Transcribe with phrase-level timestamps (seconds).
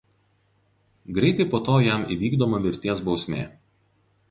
[1.17, 3.45] Greitai po to jam įvykdoma mirties bausmė.